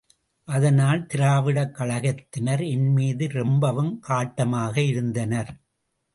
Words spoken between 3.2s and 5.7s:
ரொம்பவும் காட்டமாக இருந்தனர்.